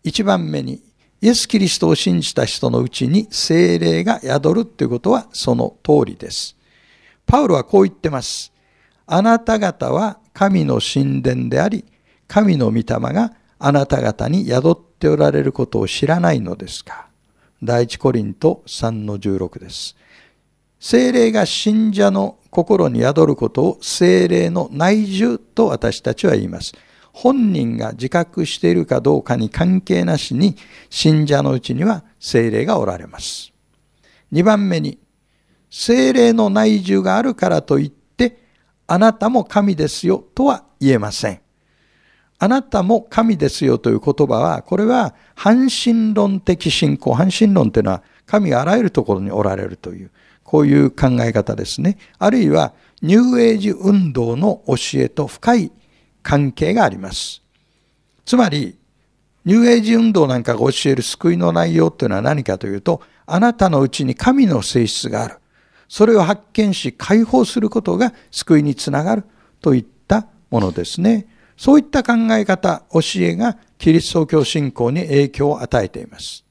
[0.05, 0.83] 1番目に、
[1.23, 6.57] イエス・キリストを信じた人のうちに精霊が宿るということはその通りです。
[7.25, 8.53] パウロはこう言ってます。
[9.07, 11.85] あなた方は神の神殿であり、
[12.27, 17.07] 神の御霊があなた方に宿っておられることを知らないのですか
[17.63, 19.97] 第一コリント3の16です。
[20.81, 26.73] 精霊が信者の心に宿ることを精霊の内住と私たちは言います。
[27.13, 30.57] 本人が自覚しているかどうかに関係なしに
[30.91, 33.53] 信者のうちには精霊がおられます。
[34.31, 34.99] 二番目に、
[35.71, 38.39] 精霊の内住があるからといって、
[38.87, 41.41] あなたも神ですよとは言えません。
[42.39, 47.15] あなたも神ですよという言葉は、これは半神論的信仰。
[47.15, 50.11] 半神論というのは神があらゆるところにおられるという、
[50.43, 51.99] こういう考え方ですね。
[52.19, 55.73] あるいはニューエイジ運動の教えと深い
[56.23, 57.43] 関係があります。
[58.25, 58.79] つまり、
[59.45, 65.37] ニューエイジ運動なんかが教える救いの内容というのは何かというと、あなたのうちに神の性質がある。
[65.89, 69.25] それを発見し解放することが救いにつながる
[69.61, 71.27] といったものですね。
[71.57, 76.45] そういった考え方、教えがキリスト教信仰に影響を与えています。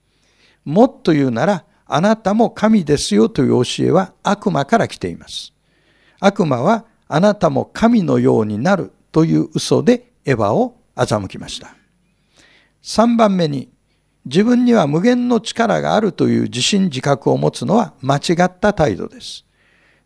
[0.65, 5.53] もっと言うなら、あなたも神ですよという教えは悪魔から来ています。
[6.19, 11.75] 悪魔はあなたも神のようになるという嘘でエヴァを欺きました。
[12.83, 13.69] 3番目に、
[14.25, 19.45] 自分には無限の力があるという自信自覚を持つのは間違った態度です。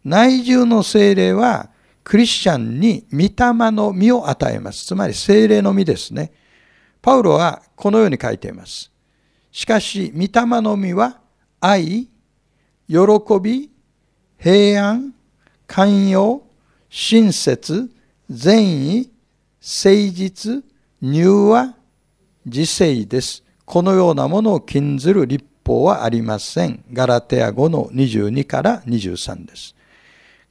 [0.03, 1.70] 内住の精霊は
[2.03, 4.86] クリスチャンに御霊の実を与えます。
[4.86, 6.32] つまり精霊の実ですね。
[7.01, 8.91] パウロはこのように書いています。
[9.51, 11.20] しかし、御霊の実は
[11.60, 12.08] 愛、
[12.88, 12.97] 喜
[13.41, 13.72] び、
[14.38, 15.16] 平安、
[15.66, 16.43] 寛容、
[16.89, 17.89] 親切、
[18.30, 19.12] 善意、
[19.62, 20.64] 誠実、
[21.02, 21.76] 柔和、
[22.46, 23.44] 自制です。
[23.66, 26.84] このようなものを禁ずる立法はありません。
[26.94, 29.76] ガラテア5の22から23です。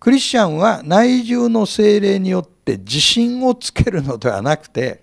[0.00, 5.02] クリスチャンは内住の精霊によっって自信をつけるのではなくて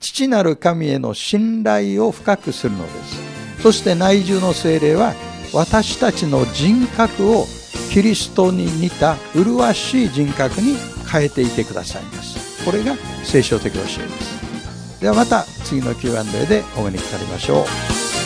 [0.00, 5.14] 父なる神への信頼を深くするのですそして内住の精霊は
[5.54, 7.44] 私たちの人格を
[7.92, 10.74] キリストに似た麗しい人格に
[11.10, 12.94] 変えていてくださいますこれが
[13.24, 15.00] 聖書的教えです。
[15.00, 18.19] ではまた次の Q&A でお目にかかりましょう。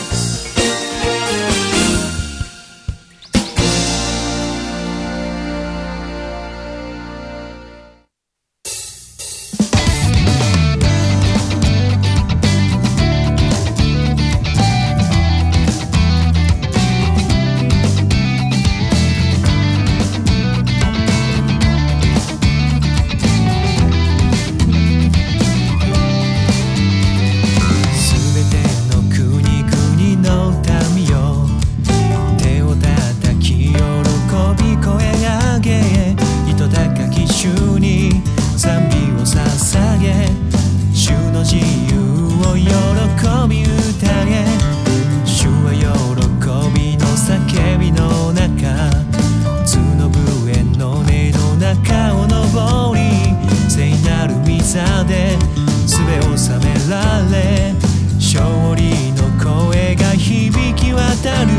[54.65, 55.37] 座で
[55.85, 57.73] 術を収められ
[58.15, 58.41] 勝
[58.75, 61.51] 利の声が響き渡る。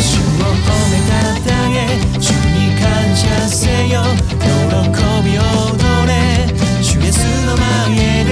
[0.00, 1.76] 主を褒めたたえ
[2.20, 2.86] 主に感
[3.16, 4.04] 謝せよ。
[4.30, 4.46] 喜
[5.28, 5.42] びを
[5.74, 6.14] 踊れ。
[6.80, 8.30] 主イエスの前で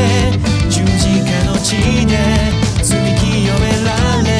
[0.70, 2.12] 十字架の地で
[2.80, 3.90] 罪清めら
[4.22, 4.30] れ。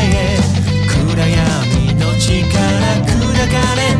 [0.87, 2.31] 暗闇の力
[3.03, 3.19] 砕
[3.51, 3.94] かれ。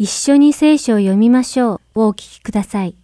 [0.00, 2.94] 一緒に聖書を読みましょうをお聞きください。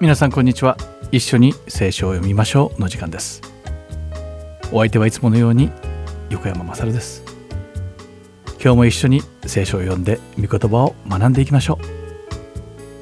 [0.00, 0.76] 皆さんこんにちは。
[1.10, 3.42] 一緒に聖書を読みましょうの時間です。
[4.70, 5.72] お相手はいつものように
[6.30, 7.24] 横山まさるです。
[8.62, 11.80] 今日も一緒に聖書を読んで御言葉を学んでいきましょ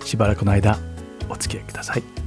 [0.00, 0.06] う。
[0.06, 0.78] しばらくの間
[1.28, 2.25] お付き合いください。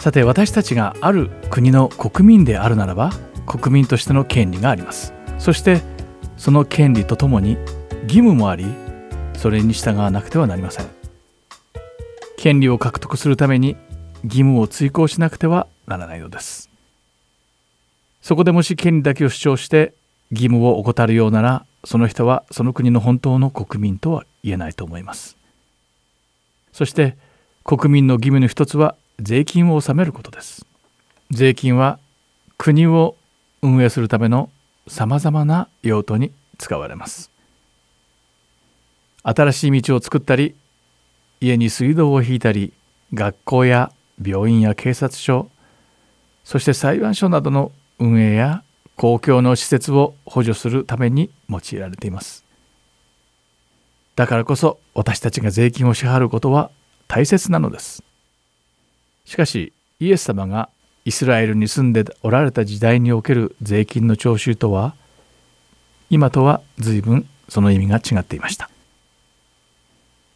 [0.00, 3.12] さて私たちがある国の国民であるならば
[3.46, 5.12] 国民としての権利があります。
[5.38, 5.82] そして
[6.38, 7.58] その権利とともに
[8.04, 8.64] 義務もあり
[9.34, 10.86] それに従わなくてはなりません。
[12.38, 13.76] 権利を獲得するために
[14.24, 16.70] 義務を追行しなくてはならないのです。
[18.22, 19.92] そこでもし権利だけを主張して
[20.30, 25.36] 義務を怠るようならその人はその国の本当の国民とは言えないと思います。
[26.72, 27.18] そして
[27.64, 30.66] 国民の義務の一つは税金を納めることです。
[31.30, 31.98] 税金は
[32.56, 33.16] 国を
[33.62, 34.50] 運営するための
[34.88, 37.30] さまざまな用途に使われます。
[39.22, 40.54] 新しい道を作ったり
[41.40, 42.72] 家に水道を引いたり
[43.12, 43.92] 学校や
[44.22, 45.50] 病院や警察署
[46.44, 48.62] そして裁判所などの運営や
[48.96, 52.44] 公共の施設を補助するために用いられています。
[54.16, 56.70] だからこそ私たちが税金を支払うことは
[57.08, 58.02] 大切なのです。
[59.30, 60.70] しかしイエス様が
[61.04, 64.96] イスラエルに住んでおられた時代における税金の徴収とは
[66.10, 68.68] 今とは随分その意味が違っていました。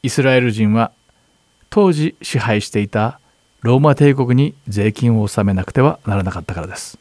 [0.05, 0.93] イスラエル人は
[1.71, 3.19] 当時支配していた
[3.63, 6.97] ローマ帝国に税金を納めなくてはならなかったからです。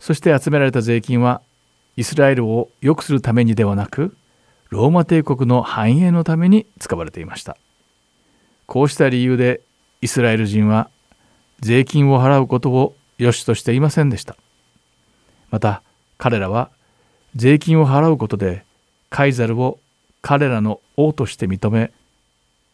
[0.00, 1.42] そして集められた税金は
[1.98, 4.16] イスラエルを良くするためにではなく
[4.70, 7.58] ローマ帝国の繁栄のために使われていました。
[8.64, 9.60] こうした理由で
[10.04, 10.90] イスラエル人は
[11.60, 14.36] 税金を払うことを良しとしていませんでした。
[15.50, 15.82] また
[16.18, 16.68] 彼らは
[17.34, 18.66] 税金を払うことで
[19.08, 19.78] カイザルを
[20.20, 21.90] 彼らの王として認め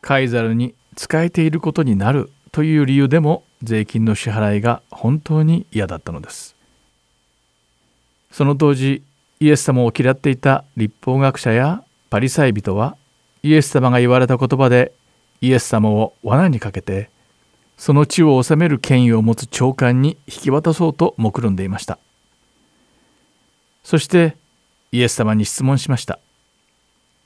[0.00, 6.56] カイザルに仕えていることになるという理由でも税金の支払いが本当に嫌だったのです。
[8.32, 9.04] その当時
[9.38, 12.96] イエス様を嫌っていた立法学者やパリサイ人は
[13.44, 14.92] イエス様が言われた言葉で
[15.40, 17.08] イエス様を罠にかけて
[17.80, 21.98] その地を治める権威を持つ長官に引き渡そうと目論んでいました。
[23.82, 24.36] そして
[24.92, 26.18] イエス様に質問しました。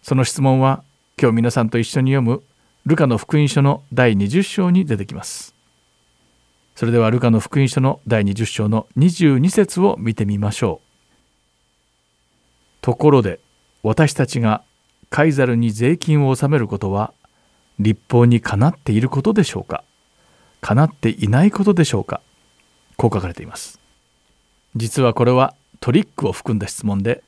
[0.04, 0.84] その質問は
[1.20, 2.40] 今日皆さんと一緒に読む
[2.86, 5.56] ルカの福音書の第20章に出てきます。
[6.76, 10.86] それではルカの福音書の第20章の22節を見てみましょう。
[12.80, 13.40] ところで
[13.82, 14.62] 私たちが
[15.10, 17.12] カイザルに税金を納めることは
[17.80, 19.82] 立法にかなっていることでしょうか？
[20.64, 22.22] かなっていないことでしょうか？
[22.96, 23.78] こう書かれています。
[24.74, 27.22] 実はこれはトリックを含んだ質問で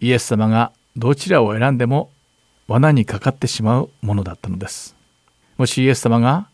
[0.00, 2.10] イエス様がどちらを選んでも
[2.68, 4.94] 罠にかかってしまうものだったのです。
[5.56, 6.46] もしイエス様が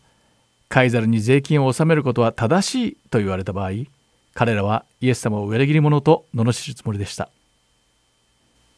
[0.69, 3.71] カイザルに税金を納めることは正しいと言われた場合
[4.33, 7.29] 彼らはイエス様を裏切り者と罵るつもりでした。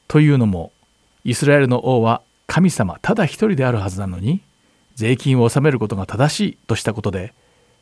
[0.07, 0.71] というのも
[1.23, 4.41] イスラエルの王は神様ただ一人であるはずなのに
[5.01, 7.33] 税金を納めることが正しいとしたことで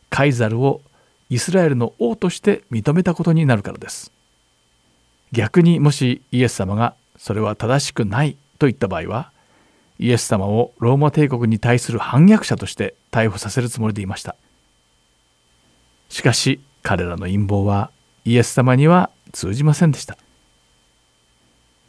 [0.10, 0.82] カイザルを
[1.30, 4.14] イスラエルの王として認めたことになるからです。
[5.34, 9.34] 逆にもしイエス様がそれは正しくないと言った場合は
[10.00, 14.38] イエス様をローマ帝国に対する反逆者として逮捕させるつもりでいました。
[16.08, 17.92] しかし彼らの陰謀は
[18.24, 20.18] イエス様には通じませんでした。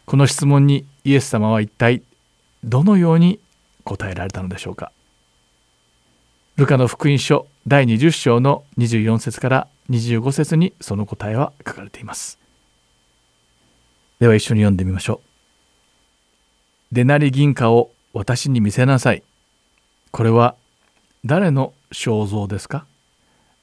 [0.06, 2.02] この質問にイエス様は一体
[2.64, 3.38] どのように
[3.84, 4.90] 答えられたのでしょうか。
[6.60, 12.38] ルカの福音書第20章の24節から25節にその答えは書かれています。
[14.18, 16.94] では一緒に読んでみましょう。
[16.94, 19.22] デナリ銀貨を私に見せなさい。
[20.10, 20.54] これは
[21.24, 22.84] 誰の肖像ですか？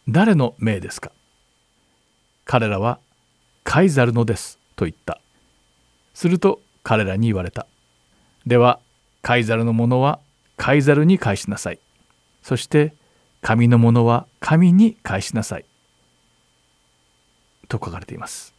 [0.08, 1.12] 誰の命ですか？
[2.46, 2.98] 彼らは
[3.64, 5.22] カイザルのですと言った。
[6.16, 7.68] すると彼らに言われた。
[8.48, 8.80] では、
[9.22, 10.20] カイザルのものは
[10.56, 11.80] カイザルに返しなさい。
[12.48, 12.94] そして、
[13.42, 15.66] 神のものは神に返しなさい。
[17.68, 18.54] と書かれています。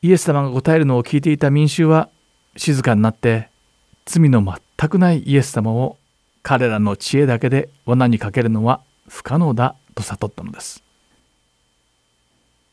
[0.00, 2.08] イエス様が答えるのを聞いていた民衆は
[2.56, 3.50] 静かになって
[4.06, 5.98] 罪の全くないイエス様を
[6.42, 10.82] 彼らの知恵だけで罠にかけるのは不可能だと悟ったのです。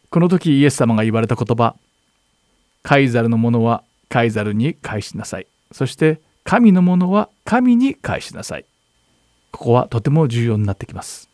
[0.09, 1.75] この時イエス様が言われた言葉
[2.81, 5.47] カイザルのものはカイザルに返しなさい。
[5.73, 8.65] そして神のものは神に返しなさい。
[9.51, 11.29] ここはとても重要になってきます。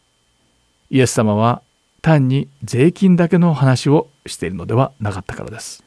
[0.90, 1.62] イエス様は
[2.02, 5.84] 単に税金だけの話をしているのではなかったからです。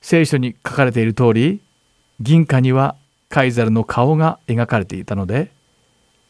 [0.00, 1.60] 聖書に書かれている通り、
[2.20, 2.96] 銀貨には
[3.28, 5.50] カイザルの顔が描かれていたので、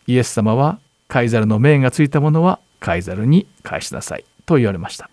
[0.06, 0.78] イエス様は
[1.08, 5.10] カイザルの面がついたものはカイザルに返しなさいと言われました。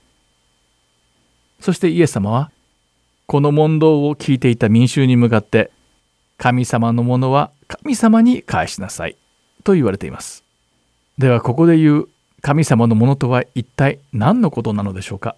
[1.60, 2.52] そしてイエス様は
[3.26, 5.72] この問答を聞いていた民衆に向かって
[6.38, 9.18] 神様のものは神様に返しなさい
[9.64, 10.44] と言われています。
[11.18, 12.10] ではここで言う
[12.42, 15.36] 神様のものとは一体何のことなのでしょうか？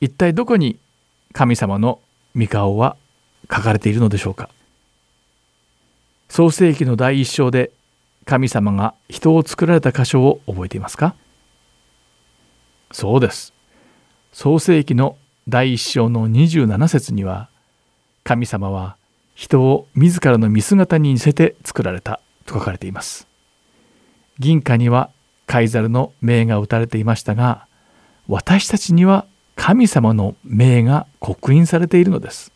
[0.00, 0.78] 一体どこに
[1.32, 2.00] 神様の
[2.36, 2.96] 御顔は
[3.50, 4.50] 書かれているのでしょうか？
[6.28, 7.72] 創世紀の第一章で
[8.26, 11.14] 神様が人を作られた箇所を覚えていますか？
[12.92, 13.54] そうです。
[14.32, 15.16] 創世紀の
[15.48, 17.48] 第一章の27節には
[18.22, 18.97] 神様は
[19.38, 23.28] 人を自らの見姿に似せて作られたと書かれています。
[24.40, 25.10] 銀貨には
[25.46, 27.68] カイザルの名が打たれていましたが
[28.26, 32.50] 私たちには神様の名が刻印されているのです。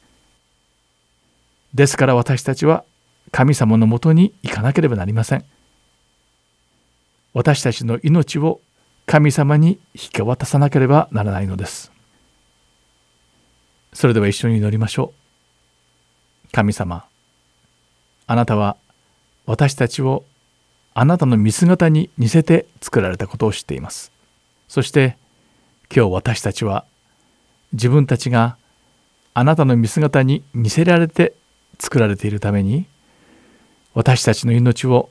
[1.73, 2.83] ですから私たちは
[3.31, 5.45] 神様のもとに行かなければなりません。
[7.33, 8.61] 私たちの命を
[9.07, 11.93] 神様に引き渡さなければならないのです。
[13.93, 15.22] それでは一緒に祈りましょう。
[16.53, 17.05] 神様
[18.27, 18.77] あなたは
[19.47, 20.25] 私たちを
[20.95, 24.13] あなたの見姿に似せて作られたことを知っています。
[24.69, 25.17] そして
[25.95, 26.85] 今日私たちは
[27.73, 28.57] 自分たちが
[29.35, 31.35] あなたの見姿に似せられて
[31.79, 32.87] 作られているために
[33.95, 35.09] 私たちの命を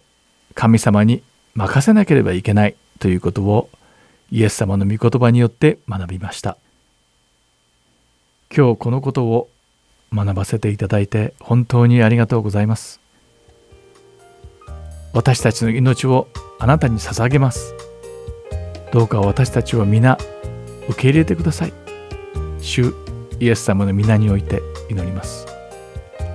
[0.53, 1.23] 神様に
[1.53, 3.69] 任せなければいけないということを
[4.31, 6.57] イエス様の御言葉によって学びました。
[8.55, 9.49] 今日このことを
[10.13, 12.99] 学ばせていただいて本当にありがとうございます。
[15.13, 16.27] 私たちの命を
[16.59, 17.73] あなたに捧げます。
[18.91, 20.17] どうか私たちを皆
[20.89, 21.73] 受け入れてください。
[22.59, 22.93] 主
[23.39, 25.47] イエス様の皆において祈ります。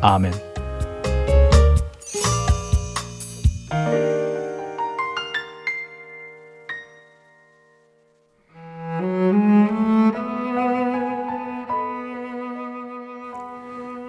[0.00, 0.55] アーメン。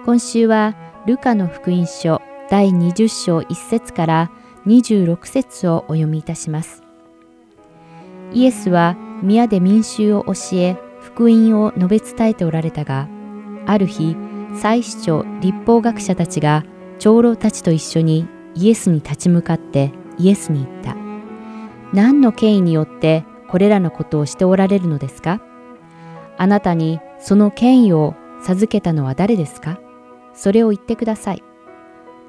[0.08, 4.30] 今週はルカの福音書第20章1節から
[4.64, 6.82] 26節をお読みいたします。
[8.32, 13.06] イエスは宮で民衆を教え福音を述べ伝えておられたが、
[13.66, 14.16] ある日、
[14.54, 16.64] 祭司長立法学者たちが
[16.98, 20.96] 長老たちと一緒にイエスに立ち向かってイエスに言った。
[21.92, 25.42] 何の権威によってこれらのことをしておられるのですか？
[26.38, 29.78] あなたにその権威を授けたのは誰ですか？
[30.38, 31.42] それを言ってください。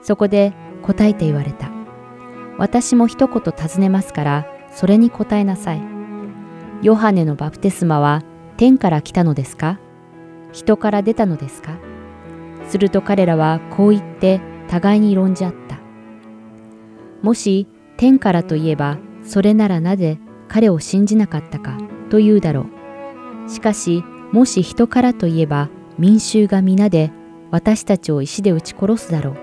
[0.01, 1.69] そこで答えて言われた。
[2.57, 5.81] 私も一言尋ねますから、それに答えなさい。
[6.81, 8.23] ヨハネのバプテスマは
[8.57, 9.79] 天から来たのですか？
[10.51, 11.77] 人から出たのですか？
[12.67, 15.77] すると彼らはこう言って互いに論じ合った。
[17.21, 21.77] もし天からといえば、それならなぜ彼を信じなかったか
[22.09, 22.65] と言うだろ
[23.45, 23.49] う。
[23.49, 27.11] しかし、もし人からといえば、民衆が皆で
[27.51, 29.37] 私たちを石で撃ち殺すだろう。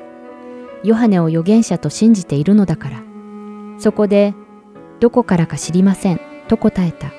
[0.84, 3.02] ヨハネを預言者と信じているのだから。
[3.78, 4.34] そこで、
[5.00, 7.12] どこからか知りません、と答えた。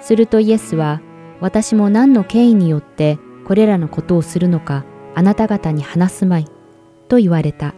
[0.00, 1.00] するとイエスは、
[1.40, 4.84] 私も何の権威によってこれらのことをするのか、
[5.14, 6.46] あなた方に話すまい、
[7.08, 7.74] と言われた。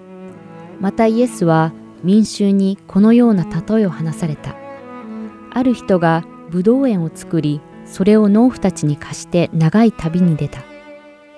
[0.81, 4.57] またイエスは民衆にこのような例えを話された。
[5.51, 10.72] ある人がブドウ園を作り、それを農夫たちに貸して長い旅に出た。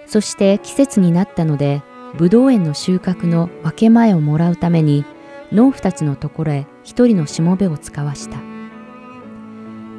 [0.06, 1.82] そして季節になったので、
[2.16, 5.04] ブドウ園の収穫の分け前をもらうために、
[5.52, 8.38] 農夫たちのところへ一人のしもべを使わした。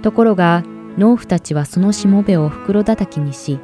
[0.01, 0.64] ところが、
[0.97, 3.60] 農夫たちはそのしもべを袋叩きにし、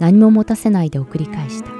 [0.00, 1.70] 何も持たせないで送り返した。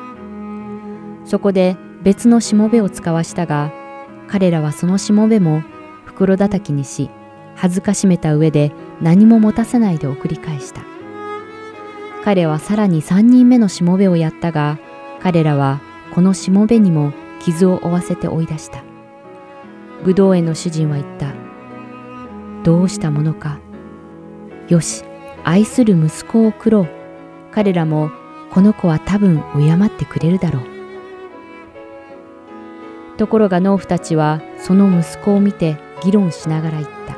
[1.24, 3.72] そこで別のしもべを使わしたが、
[4.28, 5.62] 彼らはそのしもべも
[6.04, 7.10] 袋叩きにし、
[7.56, 10.93] 恥ずかしめた上で何も持たせないで送り返した。
[12.24, 14.78] 彼はさらに3人目のしもべをやったが、
[15.20, 15.82] 彼らは
[16.14, 18.82] このしもべにも傷を負わせて追い出した。
[20.04, 21.34] 武道園の主人は言った。
[22.62, 23.58] どうしたものか。
[24.68, 25.04] よし、
[25.44, 26.88] 愛する息子を送ろう。
[27.52, 28.10] 彼らも
[28.50, 30.62] この子は多分敬ってくれるだろう。
[33.18, 37.16] ところが農夫たちはその息子を見て議論しながら言った。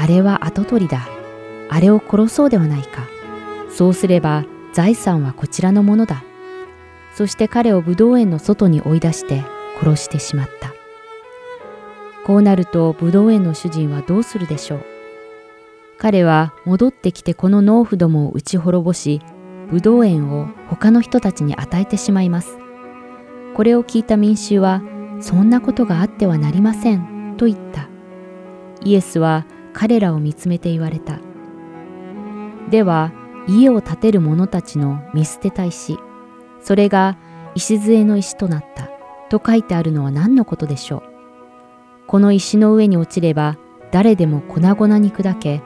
[0.00, 1.08] あれは跡取りだ。
[1.70, 3.15] あれを殺そうではないか。
[3.76, 6.24] そうすれば財産はこちらのものだ。
[7.14, 9.44] そして彼を武道園の外に追い出して
[9.78, 10.72] 殺してしまった。
[12.24, 14.80] こうなると武道園の主人はどうするでしょう。
[15.98, 19.20] 彼は戻ってきてこの農夫どもを打ち滅ぼし、
[19.70, 22.56] 武道園を他の人たちに与えてしまいます。
[23.54, 24.80] これを聞いた民衆は、
[25.20, 27.88] そんなことがあってはなりません、と言った。
[28.84, 31.18] イエスは彼らを見つめて言われた。
[32.70, 33.12] では、
[33.46, 35.98] 家を建てる者たちの見捨てた石、
[36.60, 37.16] それが
[37.54, 38.90] 礎の石となった
[39.28, 41.02] と書いてあるのは何のことでしょう？
[42.06, 43.56] この石の上に落ちれば
[43.92, 45.62] 誰でも粉々に砕け、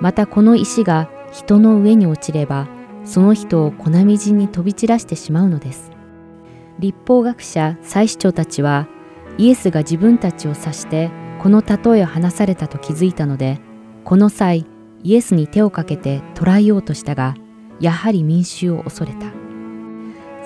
[0.00, 2.66] またこの石が人の上に落ちれば、
[3.04, 5.90] その人を粉みじんに飛び散らしてしまうのです。
[6.78, 8.88] 立法学者、祭司長たちは、
[9.38, 13.60] イエスが自分たちを指してこの例えを話されたと気づいたので、
[14.04, 14.66] この際、
[15.02, 17.34] イエスに手をかけて捕らえようとしたが、
[17.80, 19.32] やはり民衆を恐れた。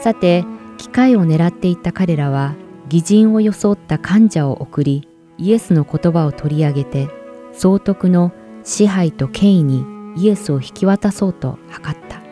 [0.00, 0.44] さて、
[0.78, 2.54] 機会を狙っていた彼らは、
[2.88, 7.08] 偽人を装った患者を送り、イエスの言葉を取り上げて、
[7.52, 8.32] 総督の
[8.62, 9.84] 支配と権威に
[10.16, 12.22] イエスを引き渡そうと図った。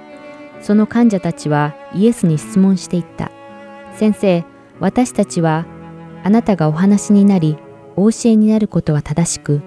[0.61, 3.31] その患者たちはイエスに質問していった。
[3.97, 4.45] 先生、
[4.79, 5.67] 私たちは
[6.25, 7.57] あなたがお話になり、
[7.97, 9.61] お教えになることは正しく、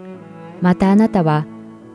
[0.61, 1.45] またあなたは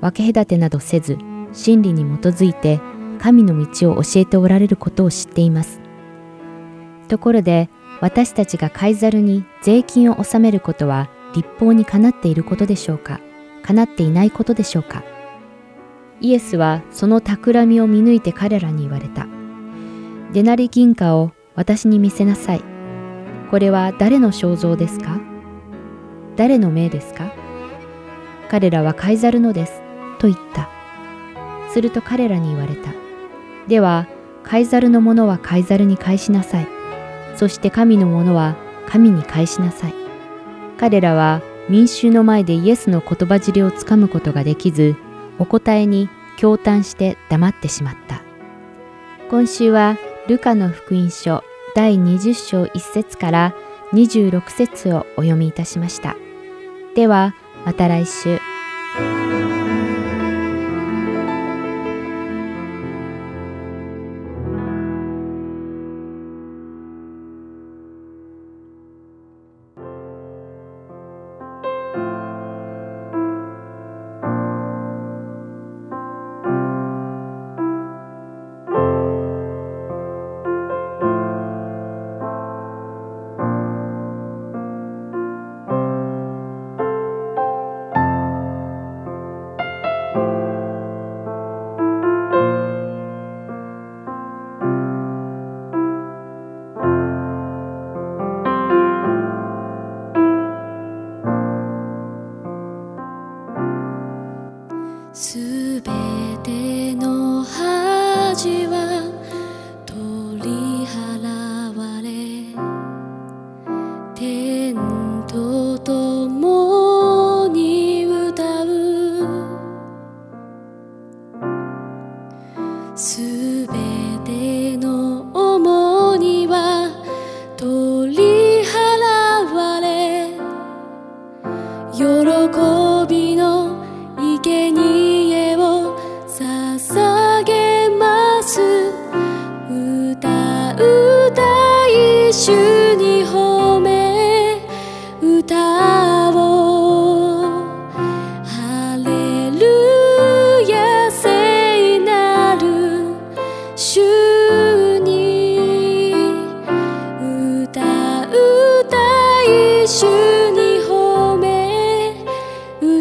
[0.00, 1.18] 分け隔てなどせず、
[1.52, 2.80] 真理に基づいて
[3.18, 5.80] 神の道を教えておられることを知っています。
[7.08, 7.68] ところで、
[8.00, 13.20] 私たちがカイザルに税金を納めることは立法にかなっていることでしょうか？
[13.62, 15.04] かなっていないことでしょうか？
[16.22, 19.26] イエスはその企みを見抜いて彼らに言われた。
[20.32, 22.62] デナリ銀貨を私に見せなさい。
[23.50, 25.20] これは誰の肖像ですか？
[26.36, 27.32] 誰の命ですか？
[28.48, 29.82] 彼らはカイザルのです。
[30.20, 30.68] と言った。
[31.70, 32.92] すると彼らに言われた。
[33.66, 34.06] では、
[34.44, 36.68] カイザルのものはカイザルに返しなさい。
[37.36, 38.56] そして神のものは
[38.86, 39.94] 神に返しなさい。
[40.78, 44.96] 彼らは民衆の前でイエスの言葉尻をつかむことができず、
[45.38, 46.08] お答えに
[46.38, 48.22] 驚嘆して黙ってしまった。
[49.30, 49.96] 今週は
[50.26, 51.44] ルカの福音書
[51.74, 53.54] 第20章1節から
[53.92, 56.16] 26節をお読みいたしました。
[56.96, 58.40] では、また来週。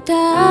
[0.07, 0.48] 捧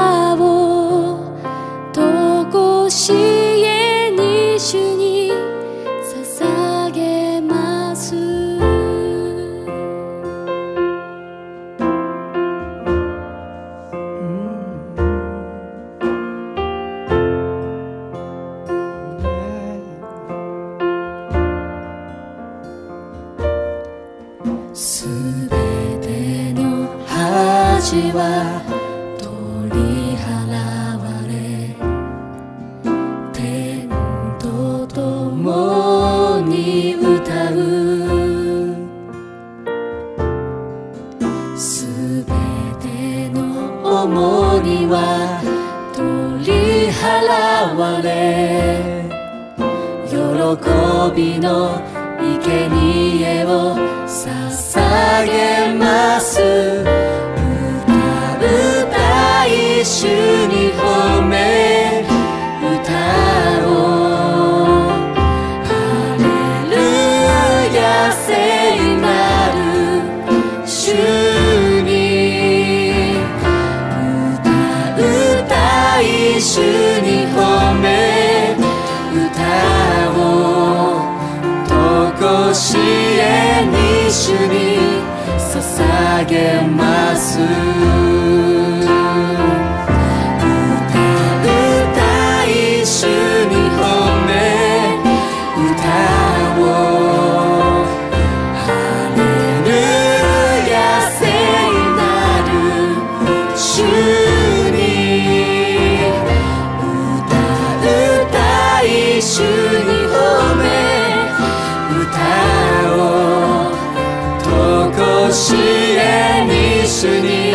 [115.96, 117.52] えに主に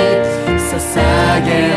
[0.58, 1.73] 捧げ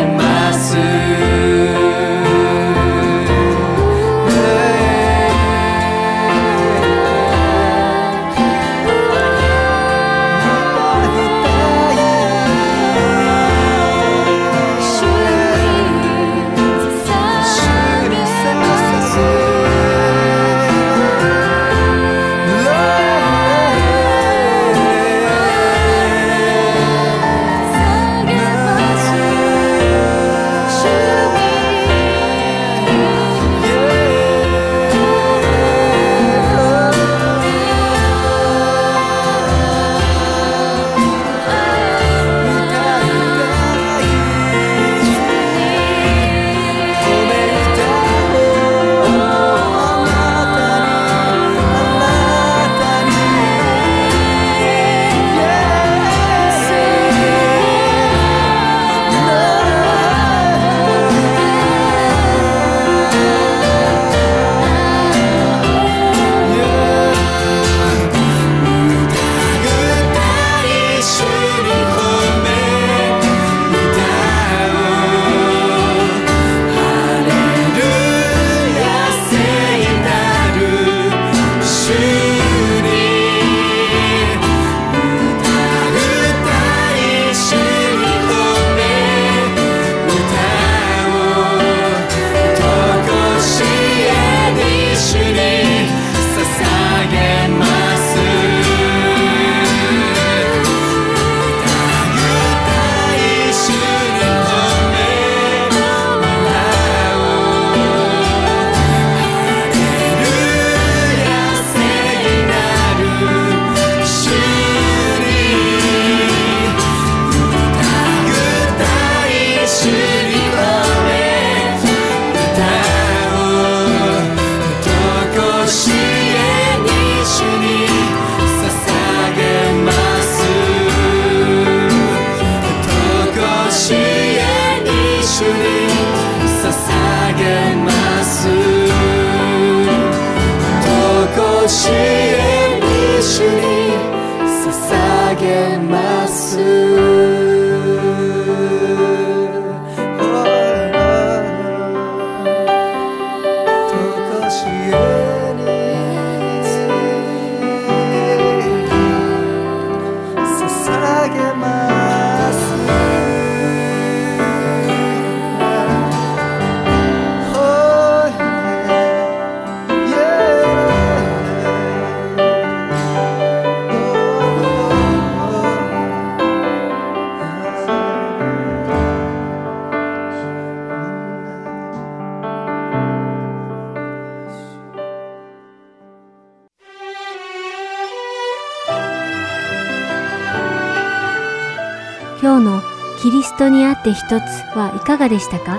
[194.16, 194.42] 一つ
[194.76, 195.78] はいかがでしたか？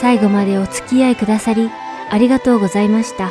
[0.00, 1.70] 最後までお付き合いくださり
[2.10, 3.30] ありがとうございました。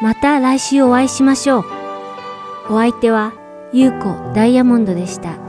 [0.00, 1.64] また来週お会いしましょう。
[2.70, 3.32] お相手は、
[3.72, 5.47] ゆうこダイヤモンドでした。